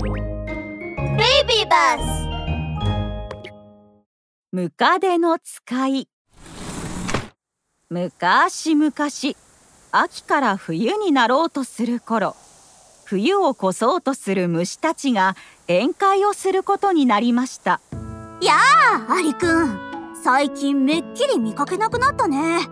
[0.00, 2.28] ベイビーバス。
[4.52, 6.08] ムカデの使い。
[7.90, 8.92] 昔々
[9.90, 12.36] 秋から冬になろうとする頃
[13.06, 15.34] 冬を越そうとする虫たちが
[15.66, 17.80] 宴会をすることになりました。
[18.40, 18.52] や
[19.08, 22.68] あアリくん最近めっきり見かけなくなったね。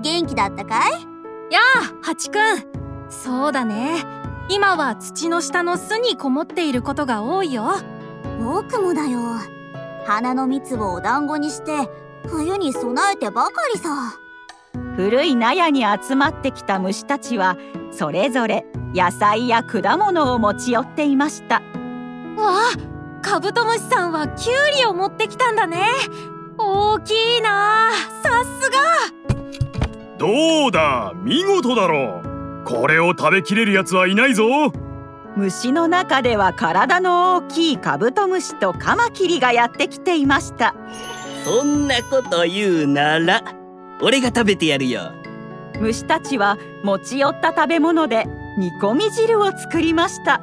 [0.00, 0.92] 元気だったかい？
[1.52, 4.06] やあハチくんそうだね
[4.52, 7.70] 今は土の下の巣にこもっていることが多いよ。
[8.40, 9.20] 僕もだよ。
[10.04, 11.88] 花の蜜をお団子にして
[12.26, 14.18] 冬に備えてばかりさ。
[14.96, 17.56] 古い納屋に集まってきた虫たちは
[17.92, 21.56] それぞれ野菜や果物を持ち寄っていました。
[21.56, 21.62] わ
[22.40, 22.76] あ
[23.22, 25.86] カブトムシさんはキュウリを持ってきたんだね。
[26.58, 28.78] 大きいなさすが。
[30.18, 31.12] どうだ？
[31.14, 32.29] 見事だろう
[32.64, 34.44] これを食べきれるやつはいないぞ。
[35.36, 40.74] 虫の中では体の大きいカブトムシとカマキリがやってきていました。
[41.44, 43.42] そんなこと言うなら
[44.02, 45.12] 俺が食べてやるよ。
[45.80, 48.26] 虫たちは持ち寄った食べ物で
[48.58, 50.42] 煮込み汁を作りました。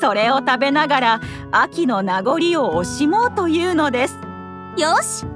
[0.00, 4.18] それを食べながら秋の名残を惜しもうというのです。
[4.76, 5.26] よし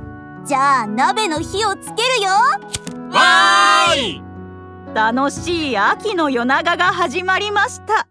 [0.44, 2.30] じゃあ鍋の火をつけるよ。
[3.10, 4.31] わーい
[4.94, 8.08] 楽しい秋の夜長が始まりました。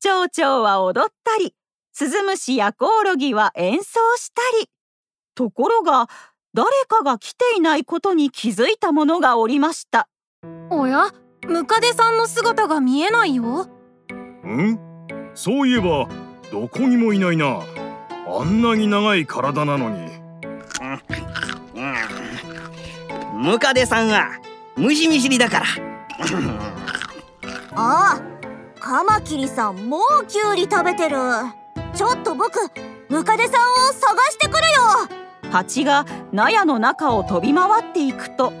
[0.00, 1.54] 蝶々は踊ったり
[1.92, 4.68] スズムシやコオロギは演奏したり。
[5.36, 6.08] ところが
[6.52, 10.08] 誰かが来ていないことに気づいたものがおりました。
[10.70, 11.12] おや
[11.46, 13.68] ムカデさんの姿が見えないよ。
[14.12, 14.78] ん？
[15.34, 16.08] そういえば
[16.50, 17.60] どこにもいないな。
[18.26, 20.10] あんなに長い体なのに。
[23.36, 24.30] ムカデさんは
[24.76, 25.66] 虫見知りだから
[27.76, 28.20] ああ
[28.80, 31.16] カマキリさんもうキュウリ食べてる。
[31.94, 32.58] ちょっと僕
[33.08, 35.50] ムカデさんを探してくるよ。
[35.50, 38.52] 蜂が納屋の中を飛び回っていくと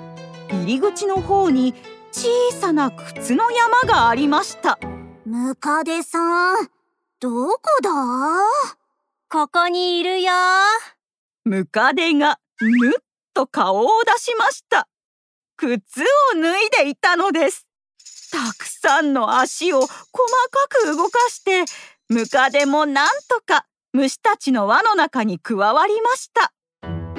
[0.50, 1.74] 入り口の方に
[2.12, 4.78] 小さな靴の山がありました。
[5.24, 6.68] ムカデさん
[7.18, 7.90] どこだ？
[9.28, 10.32] ここにいるよ。
[11.44, 12.92] ムカデがぬっ
[13.34, 14.86] と顔を出しました
[15.56, 16.04] 靴を
[16.40, 17.66] 脱いでいたのです。
[18.32, 21.64] たくさんの足を細かく動かして
[22.08, 26.52] ムカデもなんとか虫たちの輪の中に加わりました。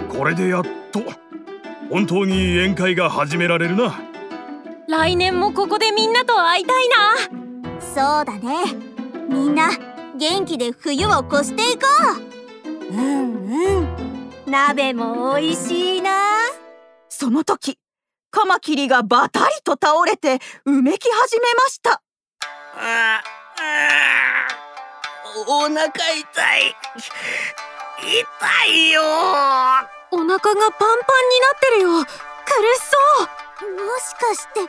[0.09, 0.99] これでやっと
[1.89, 3.99] 本当に宴会が始められるな。
[4.87, 7.79] 来年もここでみんなと会いたいな。
[7.79, 8.75] そうだね。
[9.29, 9.69] みんな
[10.17, 11.81] 元気で冬を越していこ
[12.91, 12.93] う。
[12.93, 13.87] うんうん。
[14.45, 16.11] 鍋も美味しいな。
[17.09, 17.79] その時
[18.35, 22.01] カマキリがバタリと倒れてうめき始めました。
[22.77, 23.23] ああ
[25.47, 26.75] お腹痛い。
[28.01, 29.01] 痛いよ。
[30.11, 32.03] お腹がパンパンになってるよ。
[32.03, 32.11] 苦し
[32.83, 33.73] そう。
[33.73, 34.67] もしかしてカマ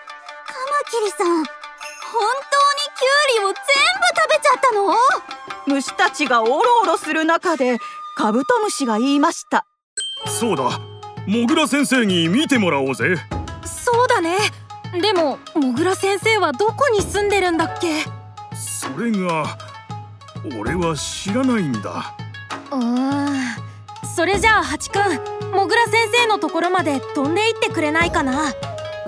[0.89, 1.51] キリさん本当に
[2.95, 3.59] キュウリを全部
[4.15, 4.95] 食べちゃったの？
[5.67, 7.79] 虫たちがおろおろする中で
[8.17, 9.67] カブトムシが言いました。
[10.27, 10.79] そうだ。
[11.27, 13.17] モグラ先生に見てもらおうぜ
[13.67, 14.37] そうだね。
[15.01, 18.05] でもモグラ先生はどこに住んでるんだっけ？
[18.55, 19.59] それが
[20.59, 22.15] 俺は知らないんだ。
[22.71, 23.37] うーん
[24.15, 25.01] それじゃあハチくん
[25.53, 28.53] モグラ先生のところまで飛んで行ってくれないかな？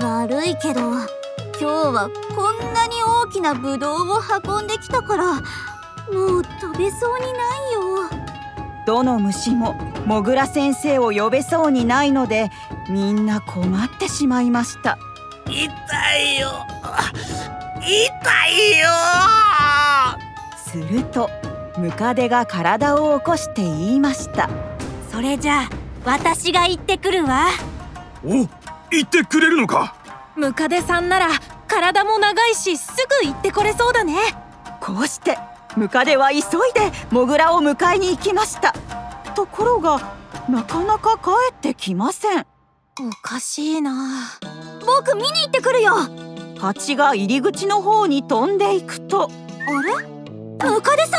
[0.01, 1.07] 悪いけど今
[1.59, 5.41] 日はこんなに大きなブドウを運んできたからも
[6.39, 7.39] う飛べそうにな
[7.71, 7.88] いよ
[8.88, 9.75] どの虫も
[10.06, 12.50] モグラ先生を呼べそうにないので
[12.88, 14.97] みんな困ってしまいました。
[15.44, 15.53] 痛
[16.16, 16.49] いよ。
[17.82, 18.88] 痛いよ。
[20.56, 21.28] すると
[21.76, 24.49] ムカデが体を起こして言いました。
[25.12, 25.69] それじゃあ
[26.06, 27.49] 私が行ってくるわ。
[28.25, 28.47] お言
[29.05, 29.97] ってくれるのか？
[30.34, 31.28] ムカデさんなら
[31.66, 34.15] 体も長いしすぐ行ってこれそうだね。
[34.81, 35.37] こうして
[35.77, 36.41] ムカデは急い
[36.75, 38.75] でモグラを迎えに行きました。
[39.35, 40.17] ところが
[40.49, 42.47] なかなか帰ってきません。
[43.00, 43.93] おかしいな。
[44.85, 45.94] 僕見に行ってくるよ。
[46.59, 49.31] 蜂が入り口の方に飛んでいくと。
[49.31, 49.94] あれ？
[50.69, 51.19] ムカデさ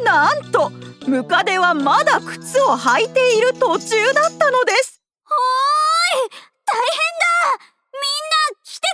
[0.00, 0.04] ん？
[0.04, 0.70] なんと
[1.06, 5.00] ムカデはまだ靴を履いている途中だったのです。
[5.24, 6.30] おーい！
[6.66, 7.58] 大変だ！
[7.94, 8.86] みんな来て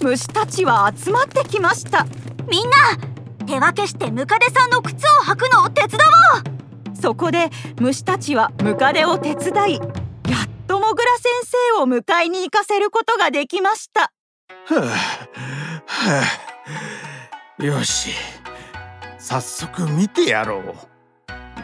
[0.00, 0.10] くれ！
[0.10, 2.06] 虫たちは集まってきました。
[2.48, 2.76] みんな
[3.48, 5.98] 手分けしてムカデさんの靴を履くのを手伝
[6.34, 6.94] おう。
[6.94, 7.48] そこで
[7.80, 9.86] 虫たちはムカデを手伝いやっ
[10.66, 11.32] とモグラ先
[11.74, 14.02] 生を迎えに行かせることができました。
[14.02, 14.12] は
[14.66, 14.80] あ、
[15.86, 16.22] は
[17.58, 18.10] あ、よし。
[19.18, 20.74] 早速見てやろう。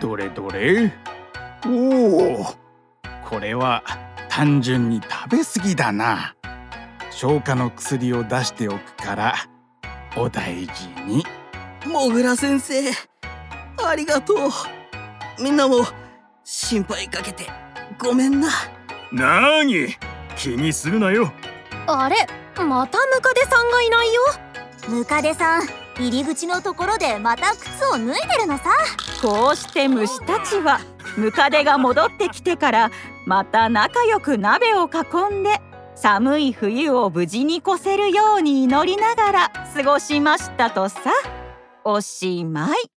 [0.01, 0.91] どれどれ。
[1.67, 2.47] おお。
[3.29, 3.83] これは
[4.31, 6.35] 単純に食べ過ぎだな。
[7.11, 9.35] 消化の薬を出しておくから
[10.17, 11.27] お大事に。
[11.87, 12.91] モグラ先生。
[13.87, 14.39] ありがとう。
[15.43, 15.85] みんなも
[16.43, 17.47] 心配かけて。
[17.99, 18.49] ごめんな。
[19.13, 19.95] なーに
[20.37, 21.33] 気にするなよ。
[21.87, 22.17] あれ？
[22.57, 24.23] またムカデさんがいないよ。
[24.89, 25.63] ムカデさん
[25.99, 28.65] 入り口のところでまた靴を脱いでるのさ。
[29.21, 30.81] こうして虫たちは
[31.17, 32.91] ムカデが戻ってきてから
[33.27, 35.61] また仲良く鍋を囲んで
[35.95, 41.01] 寒い冬を無事に越せるように祈りながら過ごしましたとさ
[41.85, 42.94] おしまい。